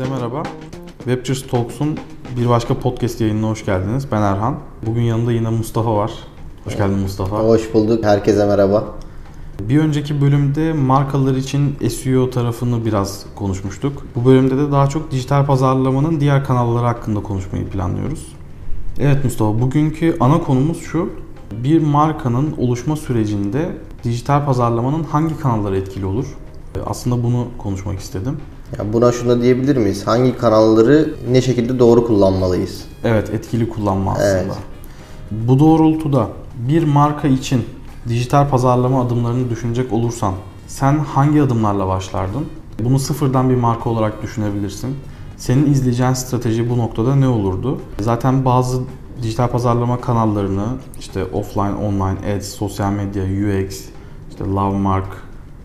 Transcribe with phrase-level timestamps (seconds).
[0.00, 0.42] Herkese merhaba.
[0.98, 1.98] Webchers Talks'un
[2.36, 4.06] bir başka podcast yayınına hoş geldiniz.
[4.12, 4.58] Ben Erhan.
[4.86, 6.12] Bugün yanında yine Mustafa var.
[6.64, 7.38] Hoş geldin Mustafa.
[7.38, 8.04] Hoş bulduk.
[8.04, 8.84] Herkese merhaba.
[9.60, 14.06] Bir önceki bölümde markalar için SEO tarafını biraz konuşmuştuk.
[14.14, 18.32] Bu bölümde de daha çok dijital pazarlamanın diğer kanalları hakkında konuşmayı planlıyoruz.
[18.98, 21.10] Evet Mustafa, bugünkü ana konumuz şu.
[21.64, 26.26] Bir markanın oluşma sürecinde dijital pazarlamanın hangi kanalları etkili olur?
[26.86, 28.36] Aslında bunu konuşmak istedim.
[28.78, 30.06] Ya buna şunu diyebilir miyiz?
[30.06, 32.84] Hangi kanalları ne şekilde doğru kullanmalıyız?
[33.04, 34.28] Evet, etkili kullanma aslında.
[34.28, 34.56] Evet.
[35.30, 36.28] Bu doğrultuda
[36.68, 37.64] bir marka için
[38.08, 40.34] dijital pazarlama adımlarını düşünecek olursan
[40.66, 42.46] sen hangi adımlarla başlardın?
[42.84, 44.96] Bunu sıfırdan bir marka olarak düşünebilirsin.
[45.36, 47.78] Senin izleyeceğin strateji bu noktada ne olurdu?
[48.00, 48.82] Zaten bazı
[49.22, 50.66] dijital pazarlama kanallarını
[50.98, 53.84] işte offline, online, ads, sosyal medya, UX,
[54.30, 55.08] işte love mark,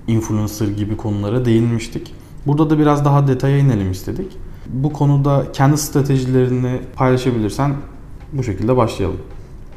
[0.08, 2.14] influencer gibi konulara değinmiştik.
[2.48, 4.38] Burada da biraz daha detaya inelim istedik.
[4.68, 7.74] Bu konuda kendi stratejilerini paylaşabilirsen
[8.34, 9.18] bu şekilde başlayalım.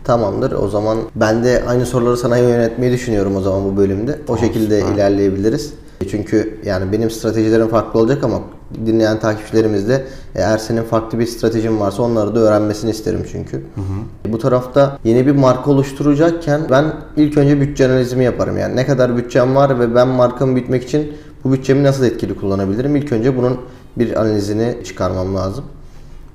[0.05, 0.52] Tamamdır.
[0.52, 4.12] O zaman ben de aynı soruları sana yönetmeyi düşünüyorum o zaman bu bölümde.
[4.22, 4.94] O Tamam, şekilde süper.
[4.94, 5.75] ilerleyebiliriz.
[6.10, 8.41] Çünkü yani benim stratejilerim farklı olacak ama
[8.86, 13.62] dinleyen takipçilerimiz de eğer senin farklı bir stratejin varsa onları da öğrenmesini isterim çünkü.
[14.28, 16.84] Bu tarafta yeni bir marka oluşturacakken ben
[17.16, 18.58] ilk önce bütçe analizimi yaparım.
[18.58, 21.12] Yani ne kadar bütçem var ve ben markamı büyütmek için
[21.48, 22.96] bu bütçemi nasıl etkili kullanabilirim?
[22.96, 23.56] İlk önce bunun
[23.96, 25.64] bir analizini çıkarmam lazım.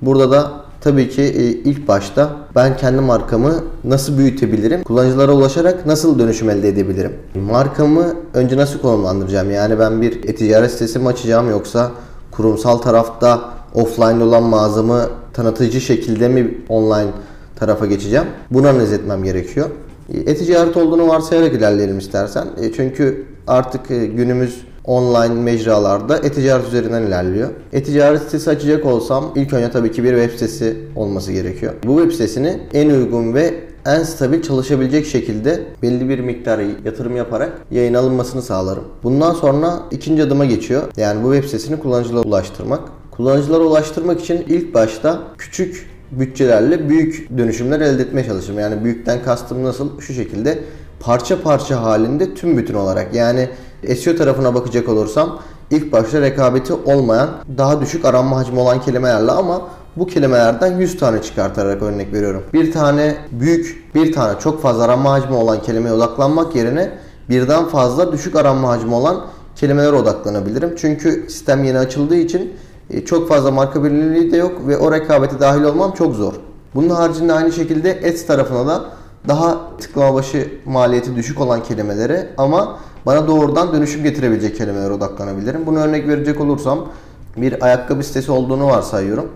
[0.02, 3.54] Burada da tabii ki e, ilk başta ben kendi markamı
[3.84, 4.82] nasıl büyütebilirim?
[4.82, 7.12] Kullanıcılara ulaşarak nasıl dönüşüm elde edebilirim?
[7.50, 9.50] Markamı önce nasıl konumlandıracağım?
[9.50, 11.90] Yani ben bir e-ticaret sitesi mi açacağım yoksa
[12.30, 13.40] kurumsal tarafta
[13.74, 17.10] offline olan mağazamı tanıtıcı şekilde mi online
[17.56, 18.26] tarafa geçeceğim?
[18.50, 19.70] Bunu analiz etmem gerekiyor.
[20.14, 22.46] E, E-ticaret olduğunu varsayarak ilerleyelim istersen.
[22.60, 27.50] E, Çünkü artık günümüz online mecralarda e-ticaret üzerinden ilerliyor.
[27.72, 31.72] E-ticaret sitesi açacak olsam ilk önce tabii ki bir web sitesi olması gerekiyor.
[31.86, 33.54] Bu web sitesini en uygun ve
[33.86, 38.84] en stabil çalışabilecek şekilde belli bir miktar yatırım yaparak yayın alınmasını sağlarım.
[39.02, 40.82] Bundan sonra ikinci adıma geçiyor.
[40.96, 42.80] Yani bu web sitesini kullanıcılara ulaştırmak.
[43.10, 48.58] Kullanıcılara ulaştırmak için ilk başta küçük bütçelerle büyük dönüşümler elde etmeye çalışırım.
[48.58, 50.00] Yani büyükten kastım nasıl?
[50.00, 50.58] Şu şekilde
[51.00, 53.14] parça parça halinde tüm bütün olarak.
[53.14, 53.48] Yani
[53.96, 55.38] SEO tarafına bakacak olursam
[55.70, 57.28] ilk başta rekabeti olmayan
[57.58, 59.62] daha düşük aranma hacmi olan kelimelerle ama
[59.96, 62.42] bu kelimelerden 100 tane çıkartarak örnek veriyorum.
[62.52, 66.90] Bir tane büyük, bir tane çok fazla aranma hacmi olan kelimeye odaklanmak yerine
[67.30, 69.24] birden fazla düşük aranma hacmi olan
[69.56, 70.74] kelimelere odaklanabilirim.
[70.76, 72.52] Çünkü sistem yeni açıldığı için
[72.90, 76.34] e, çok fazla marka belirliliği de yok ve o rekabete dahil olmam çok zor.
[76.74, 78.84] Bunun haricinde aynı şekilde Ads tarafına da
[79.28, 85.66] daha tıklama başı maliyeti düşük olan kelimelere ama bana doğrudan dönüşüm getirebilecek kelimelere odaklanabilirim.
[85.66, 86.88] Bunu örnek verecek olursam
[87.36, 89.28] bir ayakkabı sitesi olduğunu varsayıyorum.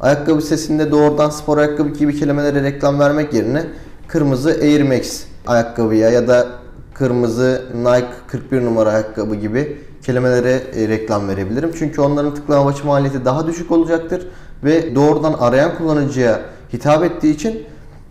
[0.00, 3.66] Ayakkabı sitesinde doğrudan spor ayakkabı gibi kelimelere reklam vermek yerine
[4.08, 6.46] kırmızı Air Max ayakkabıya ya da
[6.94, 11.70] kırmızı Nike 41 numara ayakkabı gibi kelimelere e, reklam verebilirim.
[11.78, 14.26] Çünkü onların tıklama başı maliyeti daha düşük olacaktır
[14.64, 16.40] ve doğrudan arayan kullanıcıya
[16.72, 17.62] hitap ettiği için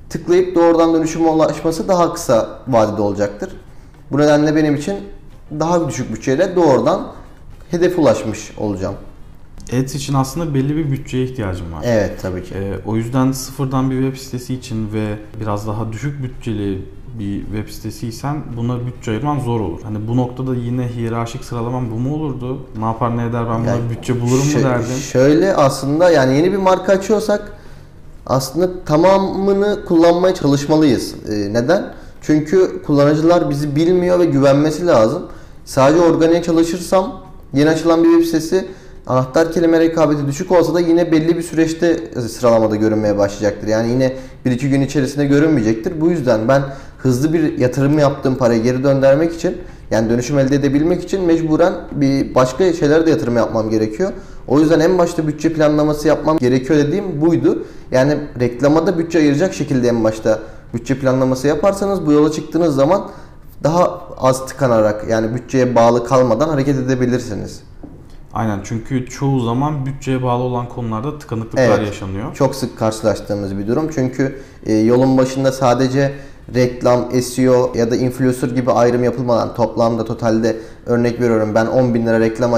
[0.09, 3.49] tıklayıp doğrudan dönüşüme ulaşması daha kısa vadede olacaktır.
[4.11, 4.95] Bu nedenle benim için
[5.59, 7.07] daha düşük bütçeyle doğrudan
[7.71, 8.95] hedefe ulaşmış olacağım.
[9.73, 11.81] Ads için aslında belli bir bütçeye ihtiyacım var.
[11.85, 12.55] Evet tabii ki.
[12.55, 16.85] Ee, o yüzden sıfırdan bir web sitesi için ve biraz daha düşük bütçeli
[17.19, 19.79] bir web sitesiysen buna bütçe ayırman zor olur.
[19.83, 22.59] Hani bu noktada yine hiyerarşik sıralaman bu mu olurdu?
[22.79, 24.95] Ne yapar ne eder ben buna Yani bütçe bulurum mu derdin?
[24.95, 27.51] Şöyle aslında yani yeni bir marka açıyorsak
[28.25, 31.15] aslında tamamını kullanmaya çalışmalıyız.
[31.29, 31.93] Ee, neden?
[32.21, 35.23] Çünkü kullanıcılar bizi bilmiyor ve güvenmesi lazım.
[35.65, 37.21] Sadece organik çalışırsam
[37.53, 38.67] yeni açılan bir web sitesi
[39.07, 43.67] anahtar kelime rekabeti düşük olsa da yine belli bir süreçte sıralamada görünmeye başlayacaktır.
[43.67, 44.13] Yani yine
[44.45, 46.01] 1-2 gün içerisinde görünmeyecektir.
[46.01, 46.63] Bu yüzden ben
[46.97, 49.57] hızlı bir yatırım yaptığım parayı geri döndürmek için
[49.91, 54.11] yani dönüşüm elde edebilmek için mecburen bir başka şeylere de yatırım yapmam gerekiyor.
[54.47, 57.63] O yüzden en başta bütçe planlaması yapmam gerekiyor dediğim buydu.
[57.91, 60.39] Yani reklama da bütçe ayıracak şekilde en başta
[60.73, 63.09] bütçe planlaması yaparsanız bu yola çıktığınız zaman
[63.63, 67.63] daha az tıkanarak yani bütçeye bağlı kalmadan hareket edebilirsiniz.
[68.33, 71.87] Aynen çünkü çoğu zaman bütçeye bağlı olan konularda tıkanıklıklar Evet.
[71.87, 72.35] yaşanıyor.
[72.35, 73.89] Çok sık karşılaştığımız bir durum.
[73.95, 76.13] Çünkü e, yolun başında sadece
[76.55, 82.05] reklam, SEO ya da influencer gibi ayrım yapılmadan toplamda totalde örnek veriyorum ben 10 bin
[82.05, 82.51] lira reklam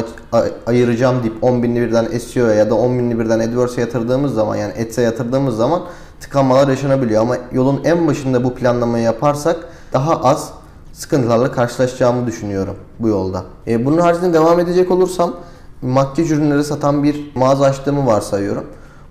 [0.67, 4.73] ayıracağım deyip 10 binli birden SEO'ya ya da 10 binli birden AdWords'e yatırdığımız zaman yani
[4.73, 5.81] Ads'e yatırdığımız zaman
[6.21, 7.21] tıkanmalar yaşanabiliyor.
[7.21, 9.57] Ama yolun en başında bu planlamayı yaparsak
[9.93, 10.53] daha az
[10.93, 13.43] sıkıntılarla karşılaşacağımı düşünüyorum bu yolda.
[13.67, 15.33] E, bunun haricinde devam edecek olursam
[15.81, 18.65] makyaj ürünleri satan bir mağaza açtığımı varsayıyorum.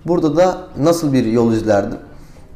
[0.06, 1.98] Burada da nasıl bir yol izlerdim?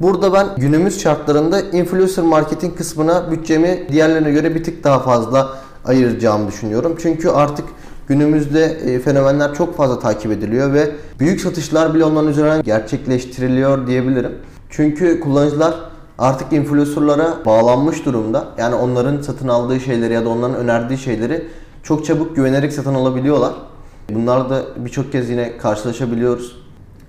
[0.00, 5.48] Burada ben günümüz şartlarında influencer marketing kısmına bütçemi diğerlerine göre bir tık daha fazla
[5.84, 6.96] ayıracağımı düşünüyorum.
[7.02, 7.64] Çünkü artık
[8.08, 10.90] günümüzde e, fenomenler çok fazla takip ediliyor ve
[11.20, 14.32] büyük satışlar bile onların üzerinden gerçekleştiriliyor diyebilirim.
[14.70, 15.74] Çünkü kullanıcılar
[16.18, 18.44] artık influencerlara bağlanmış durumda.
[18.58, 21.44] Yani onların satın aldığı şeyleri ya da onların önerdiği şeyleri
[21.82, 23.52] çok çabuk güvenerek satın alabiliyorlar.
[24.10, 26.56] Bunlarla da birçok kez yine karşılaşabiliyoruz.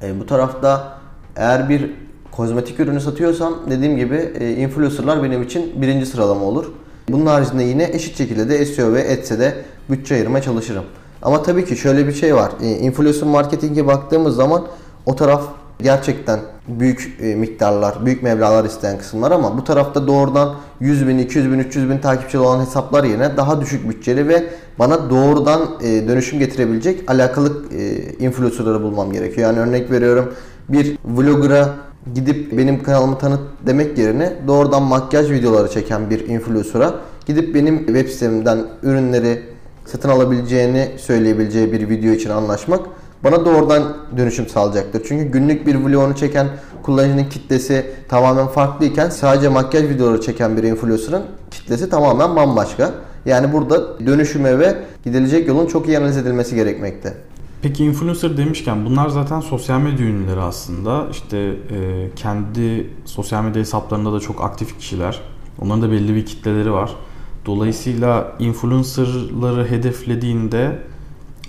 [0.03, 0.97] E, bu tarafta
[1.35, 1.91] eğer bir
[2.31, 6.65] kozmetik ürünü satıyorsam dediğim gibi e, influencerlar benim için birinci sıralama olur.
[7.09, 9.55] Bunun haricinde yine eşit şekilde de SEO ve Ads'e de
[9.89, 10.83] bütçe ayırmaya çalışırım.
[11.21, 12.51] Ama tabii ki şöyle bir şey var.
[12.61, 14.67] E, influencer marketing'e baktığımız zaman
[15.05, 15.43] o taraf
[15.81, 21.51] gerçekten büyük e, miktarlar, büyük meblağlar isteyen kısımlar ama bu tarafta doğrudan 100 bin, 200
[21.51, 24.43] bin, 300 bin takipçili olan hesaplar yerine daha düşük bütçeli ve
[24.79, 29.47] bana doğrudan e, dönüşüm getirebilecek alakalı e, influencerları bulmam gerekiyor.
[29.47, 30.33] Yani örnek veriyorum
[30.69, 31.69] bir vlogger'a
[32.13, 36.93] gidip benim kanalımı tanıt demek yerine doğrudan makyaj videoları çeken bir influencer'a
[37.25, 39.54] gidip benim web sitemden ürünleri
[39.85, 42.79] satın alabileceğini söyleyebileceği bir video için anlaşmak
[43.23, 45.01] bana doğrudan dönüşüm sağlayacaktır.
[45.07, 46.47] Çünkü günlük bir vlogunu çeken
[46.83, 52.91] kullanıcının kitlesi tamamen farklıyken sadece makyaj videoları çeken bir influencer'ın kitlesi tamamen bambaşka.
[53.25, 57.13] Yani burada dönüşüme ve gidilecek yolun çok iyi analiz edilmesi gerekmekte.
[57.61, 61.07] Peki influencer demişken bunlar zaten sosyal medya ünlüleri aslında.
[61.11, 65.21] İşte e, kendi sosyal medya hesaplarında da çok aktif kişiler.
[65.61, 66.95] Onların da belli bir kitleleri var.
[67.45, 70.79] Dolayısıyla influencerları hedeflediğinde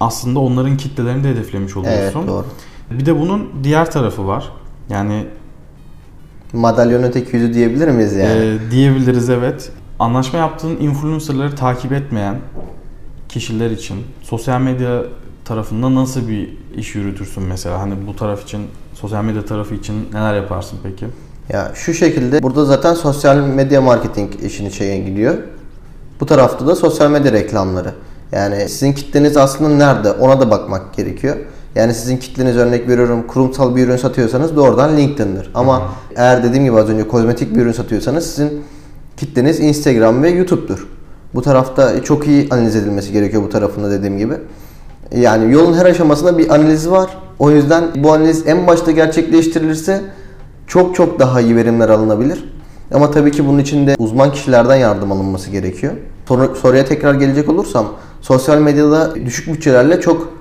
[0.01, 2.19] aslında onların kitlelerini de hedeflemiş oluyorsun.
[2.19, 2.47] Evet doğru.
[2.91, 4.53] Bir de bunun diğer tarafı var.
[4.91, 5.27] Yani
[6.53, 8.31] Madalyonun tek yüzü diyebilir miyiz yani?
[8.31, 9.71] e, diyebiliriz evet.
[9.99, 12.37] Anlaşma yaptığın influencerları takip etmeyen
[13.29, 15.03] kişiler için sosyal medya
[15.45, 17.81] tarafında nasıl bir iş yürütürsün mesela?
[17.81, 18.61] Hani bu taraf için,
[18.95, 21.07] sosyal medya tarafı için neler yaparsın peki?
[21.49, 25.35] Ya şu şekilde burada zaten sosyal medya marketing işini şeye gidiyor.
[26.21, 27.93] Bu tarafta da sosyal medya reklamları.
[28.33, 31.37] Yani sizin kitleniz aslında nerede ona da bakmak gerekiyor.
[31.75, 35.51] Yani sizin kitleniz örnek veriyorum kurumsal bir ürün satıyorsanız doğrudan LinkedIn'dir.
[35.55, 35.83] Ama
[36.17, 38.63] eğer dediğim gibi az önce kozmetik bir ürün satıyorsanız sizin
[39.17, 40.89] kitleniz Instagram ve YouTube'dur.
[41.35, 44.35] Bu tarafta çok iyi analiz edilmesi gerekiyor bu tarafında dediğim gibi.
[45.17, 47.11] Yani yolun her aşamasında bir analiz var.
[47.39, 50.01] O yüzden bu analiz en başta gerçekleştirilirse
[50.67, 52.56] çok çok daha iyi verimler alınabilir.
[52.95, 55.93] Ama tabii ki bunun için de uzman kişilerden yardım alınması gerekiyor.
[56.29, 57.87] Soru, soruya tekrar gelecek olursam
[58.21, 60.33] sosyal medyada düşük bütçelerle çok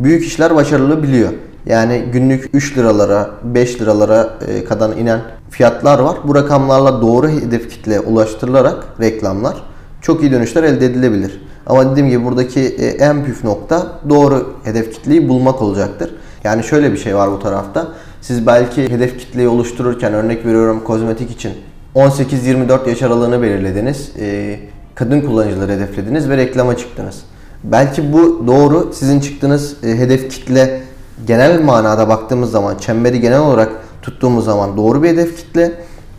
[0.00, 1.30] büyük işler başarılı biliyor.
[1.66, 5.20] Yani günlük 3 liralara, 5 liralara e, kadar inen
[5.50, 6.16] fiyatlar var.
[6.24, 9.62] Bu rakamlarla doğru hedef kitleye ulaştırılarak reklamlar
[10.00, 11.40] çok iyi dönüşler elde edilebilir.
[11.66, 16.10] Ama dediğim gibi buradaki e, en püf nokta doğru hedef kitleyi bulmak olacaktır.
[16.44, 17.88] Yani şöyle bir şey var bu tarafta.
[18.20, 21.52] Siz belki hedef kitleyi oluştururken örnek veriyorum kozmetik için
[21.94, 24.10] 18-24 yaş aralığını belirlediniz.
[24.20, 24.58] E,
[24.94, 27.22] kadın kullanıcıları hedeflediniz ve reklama çıktınız.
[27.64, 30.80] Belki bu doğru sizin çıktığınız e, hedef kitle
[31.26, 35.72] genel manada baktığımız zaman çemberi genel olarak tuttuğumuz zaman doğru bir hedef kitle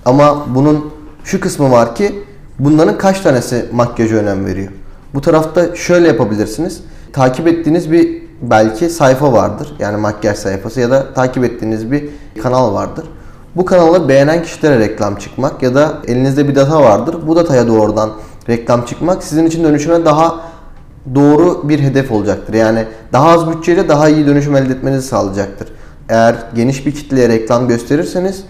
[0.06, 0.92] ama bunun
[1.24, 2.24] şu kısmı var ki
[2.60, 4.72] bunların kaç tanesi makyaja önem veriyor?
[5.14, 6.84] Bu tarafta şöyle yapabilirsiniz.
[7.14, 9.76] Takip ettiğiniz bir belki sayfa vardır.
[9.80, 12.10] Yani makyaj sayfası ya da takip ettiğiniz bir
[12.44, 13.06] kanal vardır.
[13.56, 17.16] Bu kanala beğenen kişilere reklam çıkmak ya da elinizde bir data vardır.
[17.28, 18.10] Bu dataya doğrudan
[18.50, 20.40] reklam çıkmak sizin için dönüşüme daha
[21.16, 22.54] doğru bir hedef olacaktır.
[22.54, 25.68] Yani daha az bütçeyle daha iyi dönüşüm elde etmenizi sağlayacaktır.
[26.10, 28.44] Eğer geniş bir kitleye reklam gösterirseniz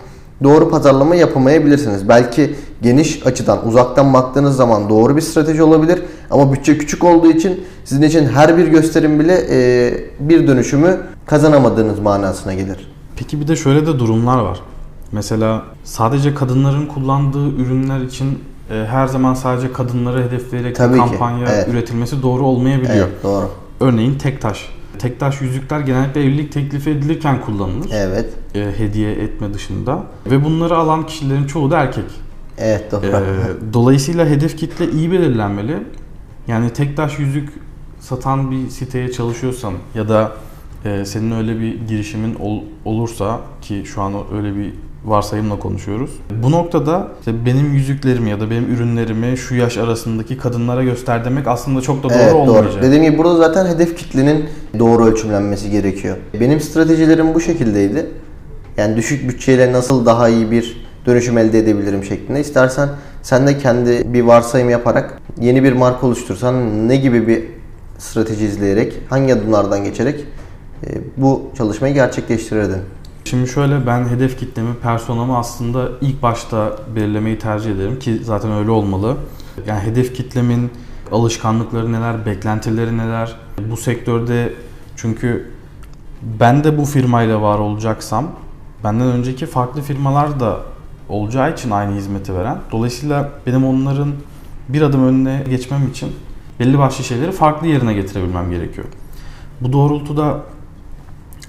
[0.43, 2.09] doğru pazarlama yapamayabilirsiniz.
[2.09, 7.63] Belki geniş açıdan uzaktan baktığınız zaman doğru bir strateji olabilir ama bütçe küçük olduğu için
[7.85, 12.91] sizin için her bir gösterim bile e, bir dönüşümü kazanamadığınız manasına gelir.
[13.15, 14.61] Peki bir de şöyle de durumlar var.
[15.15, 18.39] Mesela sadece kadınların kullandığı ürünler için
[18.71, 21.67] e, her zaman sadece kadınları hedefleyerek Tabii bir ki, kampanya evet.
[21.67, 23.07] üretilmesi doğru olmayabiliyor.
[23.07, 23.49] Evet doğru.
[23.79, 24.69] Örneğin tektaş.
[24.99, 27.89] Tektaş yüzükler genellikle evlilik teklifi edilirken kullanılır.
[27.93, 28.33] Evet.
[28.55, 30.03] E, hediye etme dışında.
[30.25, 32.05] Ve bunları alan kişilerin çoğu da erkek.
[32.57, 33.05] Evet doğru.
[33.05, 33.23] E,
[33.73, 35.77] dolayısıyla hedef kitle iyi belirlenmeli.
[36.47, 37.49] Yani tektaş yüzük
[37.99, 40.31] satan bir siteye çalışıyorsan ya da
[40.85, 44.73] e, senin öyle bir girişimin ol- olursa ki şu an öyle bir
[45.05, 46.09] varsayımla konuşuyoruz.
[46.43, 51.47] Bu noktada işte benim yüzüklerimi ya da benim ürünlerimi şu yaş arasındaki kadınlara göster demek
[51.47, 52.73] aslında çok da doğru Evet olmayacak.
[52.73, 52.81] doğru.
[52.81, 54.45] Dediğim gibi burada zaten hedef kitlenin
[54.79, 56.17] doğru ölçümlenmesi gerekiyor.
[56.39, 58.05] Benim stratejilerim bu şekildeydi.
[58.77, 62.39] Yani düşük bütçeyle nasıl daha iyi bir dönüşüm elde edebilirim şeklinde.
[62.39, 62.89] İstersen
[63.21, 67.43] sen de kendi bir varsayım yaparak yeni bir marka oluştursan ne gibi bir
[67.97, 70.25] strateji izleyerek, hangi adımlardan geçerek
[70.87, 72.77] e, bu çalışmayı gerçekleştirirdin?
[73.29, 78.71] Şimdi şöyle ben hedef kitlemi, personamı aslında ilk başta belirlemeyi tercih ederim ki zaten öyle
[78.71, 79.17] olmalı.
[79.67, 80.71] Yani hedef kitlemin
[81.11, 83.35] alışkanlıkları neler, beklentileri neler?
[83.71, 84.53] Bu sektörde
[84.95, 85.51] çünkü
[86.39, 88.31] ben de bu firmayla var olacaksam
[88.83, 90.59] benden önceki farklı firmalar da
[91.09, 92.57] olacağı için aynı hizmeti veren.
[92.71, 94.11] Dolayısıyla benim onların
[94.69, 96.11] bir adım önüne geçmem için
[96.59, 98.87] belli başlı şeyleri farklı yerine getirebilmem gerekiyor.
[99.61, 100.39] Bu doğrultuda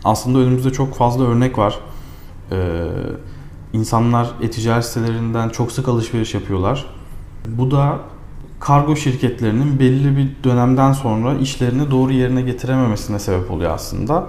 [0.06, 1.78] aslında önümüzde çok fazla örnek var.
[2.52, 2.86] Ee,
[3.72, 6.86] insanlar e-ticaret sitelerinden çok sık alışveriş yapıyorlar.
[7.48, 7.98] Bu da
[8.60, 14.26] kargo şirketlerinin belli bir dönemden sonra işlerini doğru yerine getirememesine sebep oluyor aslında.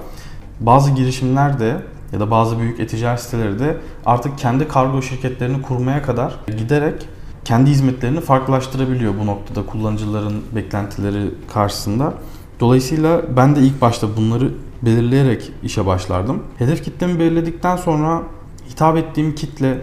[0.60, 1.82] Bazı girişimler de
[2.14, 7.08] ya da bazı büyük e-ticaret siteleri de artık kendi kargo şirketlerini kurmaya kadar giderek
[7.46, 12.14] kendi hizmetlerini farklılaştırabiliyor bu noktada kullanıcıların beklentileri karşısında.
[12.60, 16.44] Dolayısıyla ben de ilk başta bunları belirleyerek işe başlardım.
[16.58, 18.24] Hedef kitlemi belirledikten sonra
[18.70, 19.78] hitap ettiğim kitle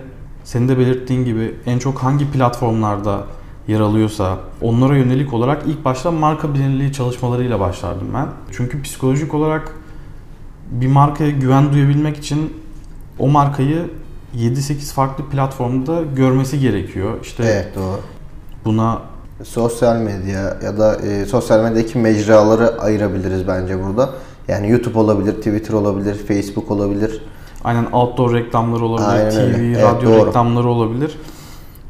[0.45, 3.25] senin de belirttiğin gibi en çok hangi platformlarda
[3.69, 8.27] yer alıyorsa onlara yönelik olarak ilk başta marka bilinirliği çalışmalarıyla başlardım ben.
[8.53, 9.73] Çünkü psikolojik olarak
[10.71, 12.53] bir markaya güven duyabilmek için
[13.19, 13.91] o markayı
[14.37, 17.19] 7-8 farklı platformda görmesi gerekiyor.
[17.23, 18.01] İşte Evet doğru.
[18.65, 19.03] buna
[19.45, 24.11] Sosyal medya ya da e, sosyal medyadaki mecraları ayırabiliriz bence burada.
[24.49, 27.23] Yani YouTube olabilir, Twitter olabilir, Facebook olabilir.
[27.65, 29.67] aynen outdoor reklamları olabilir, Aynen TV, öyle.
[29.69, 30.27] Evet, radyo doğru.
[30.27, 31.19] reklamları olabilir.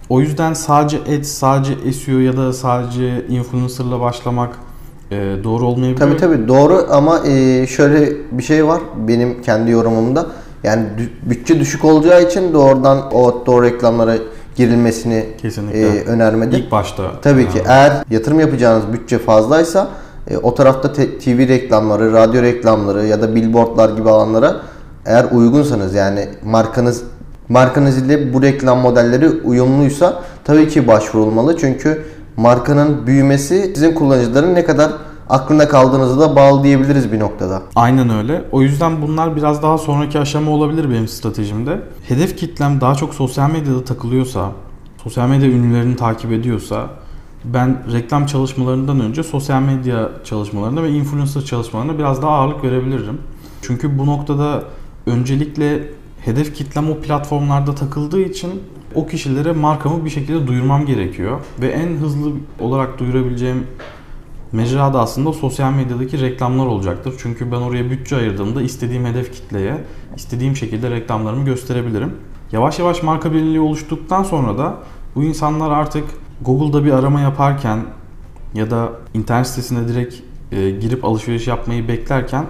[0.09, 4.55] O yüzden sadece ads, sadece SEO ya da sadece influencer'la başlamak
[5.11, 5.99] e, doğru olmayabilir.
[6.01, 10.27] Tabii tabii doğru ama e, şöyle bir şey var benim kendi yorumumda.
[10.65, 10.87] Yani
[11.23, 14.17] bütçe düşük olacağı için doğrudan o outdoor reklamlara
[14.57, 15.81] girilmesini Kesinlikle.
[15.81, 16.59] e, önermedim.
[16.61, 17.21] İlk başta.
[17.23, 19.89] Tabii ki Yani eğer yatırım yapacağınız bütçe fazlaysa
[20.31, 24.57] e, o tarafta TV reklamları, radyo reklamları ya da billboardlar gibi alanlara
[25.07, 27.03] eğer uygunsanız yani markanız
[27.49, 31.57] markanız ile bu reklam modelleri uyumluysa tabii ki başvurulmalı.
[31.59, 32.05] Çünkü
[32.37, 34.93] markanın büyümesi sizin kullanıcıların ne kadar
[35.29, 37.63] aklında kaldığınızı da bağlı diyebiliriz bir noktada.
[37.75, 38.45] Aynen öyle.
[38.53, 41.81] O yüzden bunlar biraz daha sonraki aşama olabilir benim stratejimde.
[42.09, 44.53] Hedef kitlem daha çok sosyal medyada takılıyorsa,
[45.03, 46.87] sosyal medya ünlülerini takip ediyorsa
[47.45, 53.19] ben reklam çalışmalarından önce sosyal medya çalışmalarına ve influencer çalışmalarına biraz daha ağırlık verebilirim.
[53.63, 54.65] Çünkü bu noktada
[55.07, 55.89] öncelikle
[56.21, 58.63] hedef kitlem o platformlarda takıldığı için
[58.95, 61.41] o kişilere markamı bir şekilde duyurmam gerekiyor.
[61.61, 63.67] Ve en hızlı olarak duyurabileceğim
[64.53, 67.15] mecra da aslında sosyal medyadaki reklamlar olacaktır.
[67.19, 69.85] Çünkü ben oraya bütçe ayırdığımda istediğim hedef kitleye
[70.17, 72.13] istediğim şekilde reklamlarımı gösterebilirim.
[72.53, 74.77] Yavaş yavaş marka bilinirliği oluştuktan sonra da
[75.15, 76.05] bu insanlar artık
[76.45, 77.85] Google'da bir arama yaparken
[78.55, 80.15] ya da internet sitesine direkt
[80.53, 82.47] e, girip alışveriş yapmayı beklerken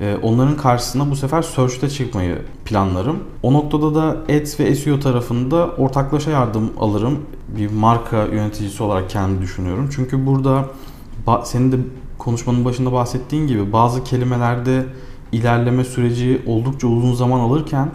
[0.00, 3.18] e, onların karşısına bu sefer search'te çıkmayı planlarım.
[3.42, 7.18] O noktada da Ads ve SEO tarafında ortaklaşa yardım alırım.
[7.56, 9.88] Bir marka yöneticisi olarak kendimi düşünüyorum.
[9.96, 10.64] Çünkü burada
[11.44, 11.76] senin de
[12.18, 14.86] konuşmanın başında bahsettiğin gibi bazı kelimelerde
[15.32, 17.90] ilerleme süreci oldukça uzun zaman alırken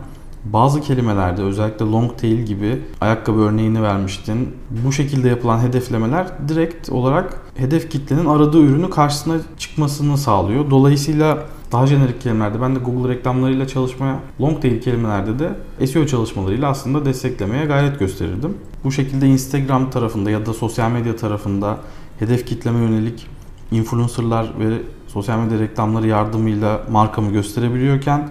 [0.45, 4.49] bazı kelimelerde özellikle long tail gibi ayakkabı örneğini vermiştin.
[4.85, 10.69] Bu şekilde yapılan hedeflemeler direkt olarak hedef kitlenin aradığı ürünü karşısına çıkmasını sağlıyor.
[10.69, 11.37] Dolayısıyla
[11.71, 17.05] daha jenerik kelimelerde ben de Google reklamlarıyla çalışmaya, long tail kelimelerde de SEO çalışmalarıyla aslında
[17.05, 18.57] desteklemeye gayret gösterirdim.
[18.83, 21.77] Bu şekilde Instagram tarafında ya da sosyal medya tarafında
[22.19, 23.27] hedef kitleme yönelik
[23.71, 28.29] influencerlar ve sosyal medya reklamları yardımıyla markamı gösterebiliyorken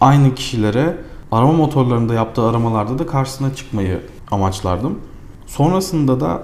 [0.00, 0.96] aynı kişilere
[1.34, 4.00] arama motorlarında yaptığı aramalarda da karşısına çıkmayı
[4.30, 4.98] amaçlardım.
[5.46, 6.42] Sonrasında da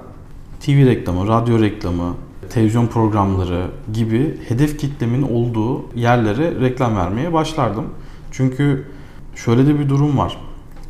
[0.61, 2.15] TV reklamı, radyo reklamı,
[2.51, 7.85] televizyon programları gibi hedef kitlemin olduğu yerlere reklam vermeye başlardım.
[8.31, 8.87] Çünkü
[9.35, 10.37] şöyle de bir durum var.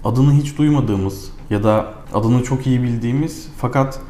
[0.04, 4.00] Adını hiç duymadığımız ya da adını çok iyi bildiğimiz fakat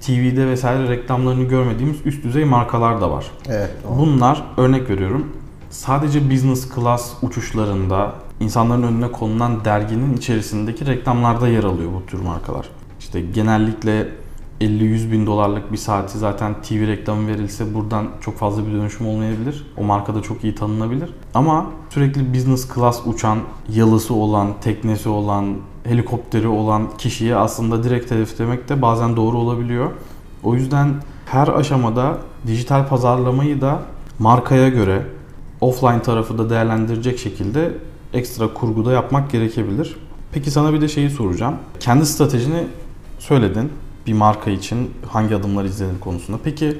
[0.00, 3.26] TV'de vesaire reklamlarını görmediğimiz üst düzey markalar da var.
[3.48, 3.70] Evet.
[3.84, 3.98] doğru.
[3.98, 5.26] Bunlar örnek veriyorum.
[5.70, 12.68] Sadece business class uçuşlarında insanların önüne konulan derginin içerisindeki reklamlarda yer alıyor bu tür markalar.
[13.00, 14.08] İşte genellikle
[14.60, 19.66] 50-100 bin dolarlık bir saati zaten TV reklamı verilse buradan çok fazla bir dönüşüm olmayabilir.
[19.76, 21.10] O marka da çok iyi tanınabilir.
[21.34, 28.68] Ama sürekli business class uçan, yalısı olan, teknesi olan, helikopteri olan kişiye aslında direkt hedeflemek
[28.68, 29.90] de bazen doğru olabiliyor.
[30.42, 30.94] O yüzden
[31.26, 33.82] her aşamada dijital pazarlamayı da
[34.18, 35.06] markaya göre
[35.60, 37.72] offline tarafı da değerlendirecek şekilde
[38.12, 39.96] ekstra kurguda yapmak gerekebilir.
[40.32, 41.56] Peki sana bir de şeyi soracağım.
[41.80, 42.66] Kendi stratejini
[43.18, 43.72] söyledin
[44.06, 46.38] bir marka için hangi adımlar izledin konusunda.
[46.44, 46.78] Peki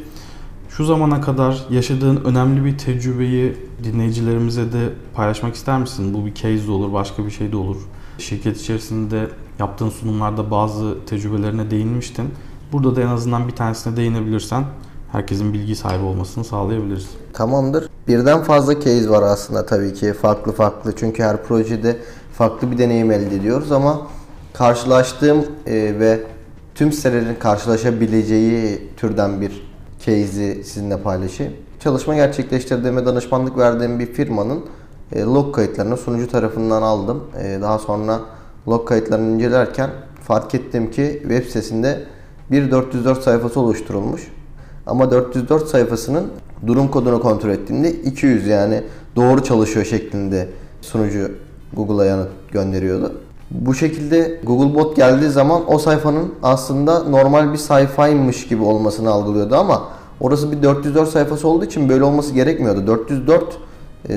[0.77, 6.15] Şu zamana kadar yaşadığın önemli bir tecrübeyi dinleyicilerimize de paylaşmak ister misin?
[6.15, 7.77] Bu bir case de olur, başka bir şey de olur.
[8.19, 12.31] Şirket içerisinde yaptığın sunumlarda bazı tecrübelerine değinmiştin.
[12.73, 14.65] Burada da en azından bir tanesine değinebilirsen
[15.13, 17.11] herkesin bilgi sahibi olmasını sağlayabiliriz.
[17.33, 17.89] Tamamdır.
[18.09, 20.97] Birden fazla case var aslında tabii ki farklı farklı.
[20.97, 21.97] Çünkü her projede
[22.33, 24.07] farklı bir deneyim elde ediyoruz ama
[24.53, 26.21] karşılaştığım e, ve
[26.75, 31.53] tüm sitelerin karşılaşabileceği türden bir case'i sizinle paylaşayım.
[31.81, 34.65] Çalışma gerçekleştirdiğim ve danışmanlık verdiğim bir firmanın
[35.13, 37.25] e, log kayıtlarını sunucu tarafından aldım.
[37.43, 38.21] E, daha sonra
[38.69, 39.91] log kayıtlarını incelerken
[40.23, 42.01] fark ettim ki web sitesinde
[42.51, 44.29] bir 404 sayfası oluşturulmuş.
[44.87, 46.25] Ama 404 sayfasının
[46.67, 48.83] durum kodunu kontrol ettiğimde 200 yani
[49.17, 50.49] doğru çalışıyor şeklinde
[50.81, 51.31] sunucu
[51.77, 53.13] Google'a yanıt gönderiyordu.
[53.51, 59.57] Bu şekilde Google Bot geldiği zaman o sayfanın aslında normal bir sayfaymış gibi olmasını algılıyordu
[59.57, 59.83] ama
[60.21, 62.87] orası bir 404 sayfası olduğu için böyle olması gerekmiyordu.
[62.87, 63.47] 404 e,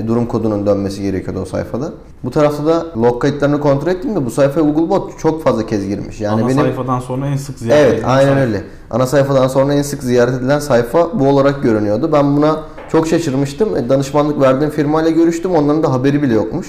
[0.06, 1.92] durum kodunun dönmesi gerekiyordu o sayfada.
[2.24, 5.86] Bu tarafta da log kayıtlarını kontrol ettim de bu sayfaya Google Bot çok fazla kez
[5.88, 6.20] girmiş.
[6.20, 8.40] Yani Ana benim sayfadan sonra en sık ziyaret Evet, aynen sayfa.
[8.40, 8.62] öyle.
[8.90, 12.10] Ana sayfadan sonra en sık ziyaret edilen sayfa bu olarak görünüyordu.
[12.12, 12.60] Ben buna
[12.92, 13.76] çok şaşırmıştım.
[13.76, 15.50] E, danışmanlık verdiğim firmayla görüştüm.
[15.54, 16.66] Onların da haberi bile yokmuş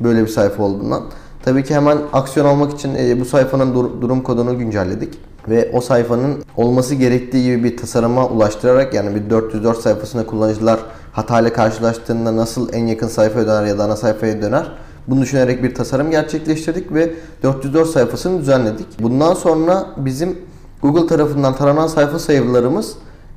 [0.00, 1.02] böyle bir sayfa olduğundan.
[1.44, 5.18] Tabii ki hemen aksiyon almak için e, bu sayfanın dur- durum kodunu güncelledik
[5.48, 10.80] ve o sayfanın olması gerektiği gibi bir tasarıma ulaştırarak yani bir 404 sayfasında kullanıcılar
[11.12, 14.72] hatayla karşılaştığında nasıl en yakın sayfaya döner ya da ana sayfaya döner
[15.08, 18.86] bunu düşünerek bir tasarım gerçekleştirdik ve 404 sayfasını düzenledik.
[19.00, 20.38] Bundan sonra bizim
[20.82, 22.94] Google tarafından taranan sayfa sayılarımız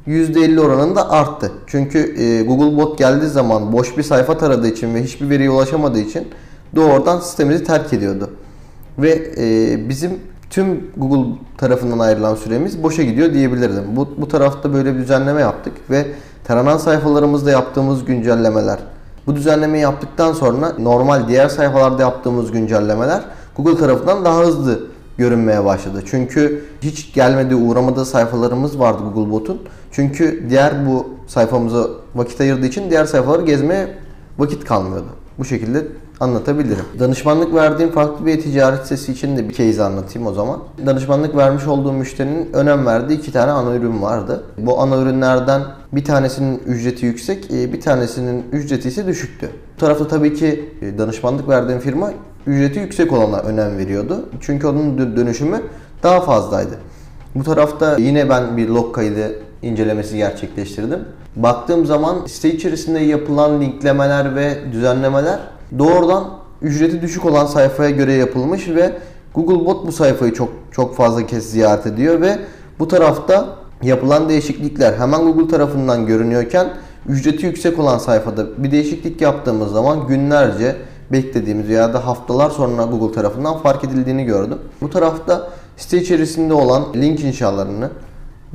[0.07, 1.51] %50 oranında arttı.
[1.67, 5.99] Çünkü e, Google Bot geldiği zaman boş bir sayfa taradığı için ve hiçbir veriye ulaşamadığı
[5.99, 6.27] için
[6.75, 8.29] doğrudan sistemimizi terk ediyordu.
[8.97, 10.11] Ve e, bizim
[10.49, 13.83] tüm Google tarafından ayrılan süremiz boşa gidiyor diyebilirdim.
[13.95, 16.07] Bu, bu tarafta böyle bir düzenleme yaptık ve
[16.43, 18.79] taranan sayfalarımızda yaptığımız güncellemeler.
[19.27, 23.23] Bu düzenlemeyi yaptıktan sonra normal diğer sayfalarda yaptığımız güncellemeler
[23.57, 24.79] Google tarafından daha hızlı
[25.17, 26.03] görünmeye başladı.
[26.05, 29.61] Çünkü hiç gelmediği, uğramadığı sayfalarımız vardı Google Bot'un.
[29.91, 33.87] Çünkü diğer bu sayfamıza vakit ayırdığı için diğer sayfaları gezmeye
[34.37, 35.07] vakit kalmıyordu.
[35.37, 35.87] Bu şekilde
[36.19, 36.85] anlatabilirim.
[36.99, 40.59] Danışmanlık verdiğim farklı bir ticaret sitesi için de bir case anlatayım o zaman.
[40.85, 44.43] Danışmanlık vermiş olduğum müşterinin önem verdiği iki tane ana ürün vardı.
[44.57, 49.49] Bu ana ürünlerden bir tanesinin ücreti yüksek, e, bir tanesinin ücreti ise düşüktü.
[49.75, 52.11] Bu tarafta tabii ki e, danışmanlık verdiğim firma
[52.47, 54.29] ücreti yüksek olana önem veriyordu.
[54.41, 55.61] Çünkü onun dönüşümü
[56.03, 56.75] daha fazlaydı.
[57.35, 60.99] Bu tarafta yine ben bir log kaydı incelemesi gerçekleştirdim.
[61.35, 65.39] Baktığım zaman site içerisinde yapılan linklemeler ve düzenlemeler
[65.79, 66.29] doğrudan
[66.61, 68.93] ücreti düşük olan sayfaya göre yapılmış ve
[69.35, 72.39] Google Bot bu sayfayı çok çok fazla kez ziyaret ediyor ve
[72.79, 76.67] bu tarafta yapılan değişiklikler hemen Google tarafından görünüyorken
[77.07, 80.75] ücreti yüksek olan sayfada bir değişiklik yaptığımız zaman günlerce
[81.11, 84.57] beklediğimiz veya da haftalar sonra Google tarafından fark edildiğini gördüm.
[84.81, 87.89] Bu tarafta site içerisinde olan link inşalarını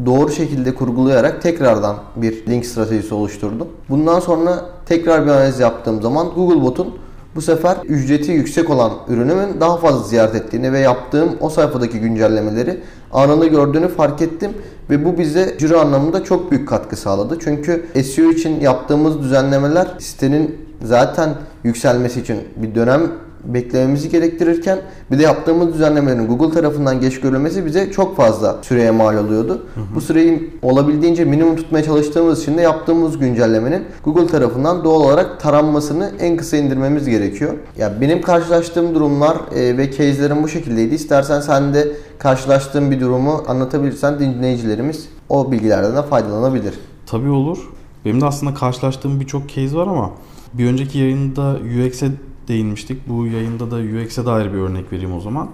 [0.07, 3.69] doğru şekilde kurgulayarak tekrardan bir link stratejisi oluşturdum.
[3.89, 6.95] Bundan sonra tekrar bir analiz yaptığım zaman Google Bot'un
[7.35, 12.81] bu sefer ücreti yüksek olan ürünümün daha fazla ziyaret ettiğini ve yaptığım o sayfadaki güncellemeleri
[13.13, 14.53] anında gördüğünü fark ettim
[14.91, 17.39] ve bu bize ciro anlamında çok büyük katkı sağladı.
[17.41, 23.13] Çünkü SEO için yaptığımız düzenlemeler sitenin zaten yükselmesi için bir dönem
[23.47, 24.79] beklememizi gerektirirken
[25.11, 29.67] bir de yaptığımız düzenlemelerin Google tarafından geç görülmesi bize çok fazla süreye mal oluyordu.
[29.75, 29.85] Hı hı.
[29.95, 36.13] Bu süreyi olabildiğince minimum tutmaya çalıştığımız için de yaptığımız güncellemenin Google tarafından doğal olarak taranmasını
[36.21, 37.55] en kısa indirmemiz gerekiyor.
[37.79, 40.95] Ya benim karşılaştığım durumlar e, ve case'lerim bu şekildeydi.
[40.95, 46.75] İstersen sen de karşılaştığın bir durumu anlatabilirsen dinleyicilerimiz o bilgilerden de faydalanabilir.
[47.07, 47.59] Tabii olur.
[48.05, 50.11] Benim de aslında karşılaştığım birçok case var ama
[50.55, 52.07] bir önceki yayında UX'e
[52.49, 53.09] değinmiştik.
[53.09, 55.51] Bu yayında da UX'e dair bir örnek vereyim o zaman.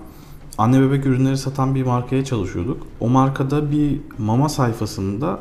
[0.59, 2.87] Anne bebek ürünleri satan bir markaya çalışıyorduk.
[3.01, 5.41] O markada bir mama sayfasında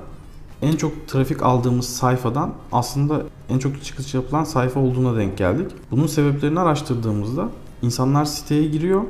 [0.62, 5.72] en çok trafik aldığımız sayfadan aslında en çok çıkış yapılan sayfa olduğuna denk geldik.
[5.92, 7.50] Bunun sebeplerini araştırdığımızda
[7.82, 9.02] insanlar siteye giriyor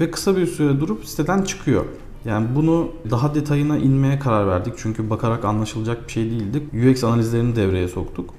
[0.00, 1.84] ve kısa bir süre durup siteden çıkıyor.
[2.24, 4.74] Yani bunu daha detayına inmeye karar verdik.
[4.76, 6.90] Çünkü bakarak anlaşılacak bir şey değildi.
[6.90, 8.30] UX analizlerini devreye soktuk.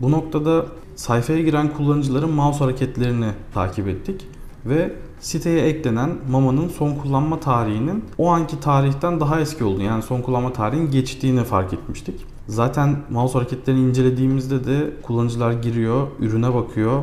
[0.00, 4.26] Bu noktada sayfaya giren kullanıcıların mouse hareketlerini takip ettik
[4.66, 10.22] ve siteye eklenen Mama'nın son kullanma tarihinin o anki tarihten daha eski olduğunu yani son
[10.22, 12.26] kullanma tarihin geçtiğini fark etmiştik.
[12.48, 17.02] Zaten mouse hareketlerini incelediğimizde de kullanıcılar giriyor, ürüne bakıyor.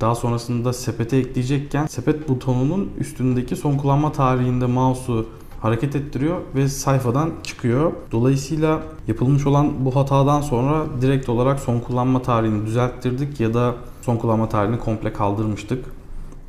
[0.00, 5.26] Daha sonrasında sepete ekleyecekken sepet butonunun üstündeki son kullanma tarihinde mouse'u
[5.64, 7.92] hareket ettiriyor ve sayfadan çıkıyor.
[8.12, 14.16] Dolayısıyla yapılmış olan bu hatadan sonra direkt olarak son kullanma tarihini düzelttirdik ya da son
[14.16, 15.84] kullanma tarihini komple kaldırmıştık.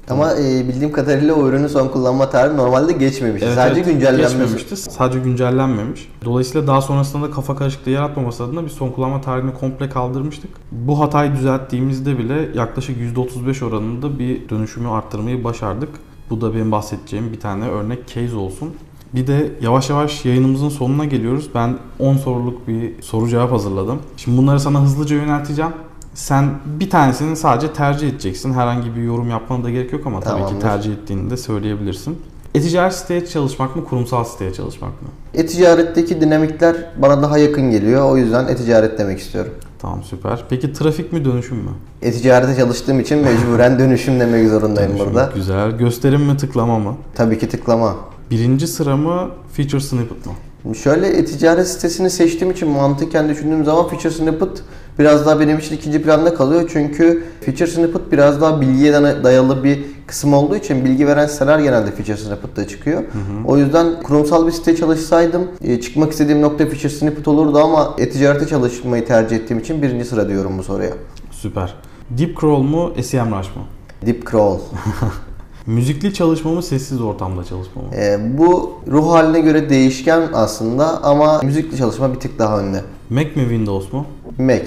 [0.10, 3.44] Ama e, bildiğim kadarıyla o ürünün son kullanma tarihi normalde geçmemiş.
[3.44, 4.38] Evet, Sadece evet, güncellenmesi.
[4.38, 4.78] geçmemişti.
[4.78, 6.12] Sadece güncellenmemiş.
[6.26, 10.52] Dolayısıyla daha sonrasında da kafa karışıklığı yaratmaması adına biz son kullanma tarihini komple kaldırmıştık.
[10.72, 15.90] Bu hatayı düzelttiğimizde bile yaklaşık %35 oranında bir dönüşümü arttırmayı başardık.
[16.30, 18.74] Bu da benim bahsedeceğim bir tane örnek case olsun.
[19.16, 21.50] Bir de yavaş yavaş yayınımızın sonuna geliyoruz.
[21.56, 24.00] Ben 10 soruluk bir soru cevap hazırladım.
[24.18, 25.72] Şimdi bunları sana hızlıca yönelteceğim.
[26.14, 26.50] Sen
[26.80, 28.54] bir tanesini sadece tercih edeceksin.
[28.54, 32.18] Herhangi bir yorum yapmana da gerek yok ama tabii ki tercih ettiğini de söyleyebilirsin.
[32.56, 35.08] E-ticaret siteye çalışmak mı, kurumsal siteye çalışmak mı?
[35.34, 38.12] E-ticaretteki dinamikler bana daha yakın geliyor.
[38.12, 39.52] O yüzden e-ticaret demek istiyorum.
[39.80, 40.44] Tamam süper.
[40.50, 41.72] Peki trafik mi dönüşüm mü?
[42.02, 45.32] E-ticarete çalıştığım için mecburen dönüşüm demek zorundayım Dönüşüm, burada.
[45.36, 45.72] Güzel.
[45.72, 46.96] Gösterim mi tıklama mı?
[47.16, 47.96] Tabii ki tıklama.
[48.32, 50.34] Birinci sıra mı feature snippet mı?
[50.76, 54.64] Şöyle e-ticaret sitesini seçtiğim için mantıken düşündüğüm zaman Feature Snippet
[55.00, 56.70] biraz daha benim için ikinci planda kalıyor.
[56.74, 61.92] Çünkü Feature Snippet biraz daha bilgiye dayalı bir kısım olduğu için bilgi veren siteler genelde
[61.92, 63.04] Feature Snippet'ta çıkıyor.
[63.46, 68.48] O yüzden kurumsal bir site çalışsaydım e, çıkmak istediğim nokta Feature Snippet olurdu ama e-ticarete
[68.48, 70.92] çalışmayı tercih ettiğim için birinci sıra diyorum bu soruya.
[71.32, 71.76] Süper.
[72.10, 73.62] Deep crawl mu, SEMrush mı?
[74.06, 74.62] Deep Crawl.
[75.68, 77.88] Müzikli çalışma mı, sessiz ortamda çalışma mı?
[77.96, 82.82] E, bu ruh haline göre değişken aslında ama müzikli çalışma bir tık daha önde.
[83.10, 84.06] Mac mi, Windows mu?
[84.38, 84.66] Mac.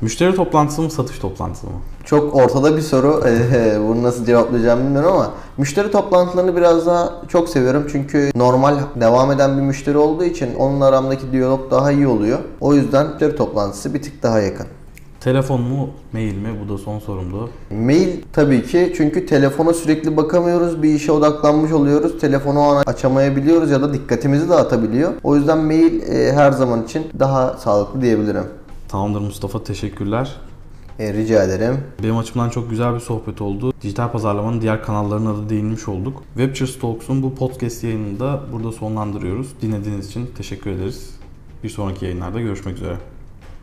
[0.00, 1.72] Müşteri toplantısı mı, satış toplantısı mı?
[2.04, 3.22] Çok ortada bir soru.
[3.26, 7.86] Eee, Bunu nasıl cevaplayacağımı bilmiyorum ama müşteri toplantılarını biraz daha çok seviyorum.
[7.92, 12.38] Çünkü normal devam eden bir müşteri olduğu için onunla aramdaki diyalog daha iyi oluyor.
[12.60, 14.66] O yüzden müşteri toplantısı bir tık daha yakın.
[15.26, 16.48] Telefon mu, mail mi?
[16.64, 17.50] Bu da son sorumdu.
[17.70, 20.82] Mail tabii ki çünkü telefona sürekli bakamıyoruz.
[20.82, 22.18] Bir işe odaklanmış oluyoruz.
[22.20, 25.12] Telefonu o an açamayabiliyoruz ya da dikkatimizi dağıtabiliyor.
[25.22, 28.44] O yüzden mail e, her zaman için daha sağlıklı diyebilirim.
[28.88, 30.36] Tamamdır Mustafa, teşekkürler.
[30.98, 31.76] E, rica ederim.
[32.02, 33.72] Benim açımdan çok güzel bir sohbet oldu.
[33.82, 36.22] Dijital pazarlamanın diğer kanallarına da değinmiş olduk.
[36.34, 39.48] Webchers Talks'un bu podcast yayınını da burada sonlandırıyoruz.
[39.62, 41.10] Dinlediğiniz için teşekkür ederiz.
[41.64, 42.96] Bir sonraki yayınlarda görüşmek üzere.